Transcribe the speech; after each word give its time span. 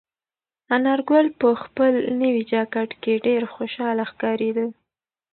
انارګل 0.75 1.27
په 1.39 1.49
خپل 1.63 1.93
نوي 2.21 2.43
جاکټ 2.51 2.89
کې 3.03 3.13
ډېر 3.25 3.41
خوشحاله 3.53 4.03
ښکارېده. 4.11 4.65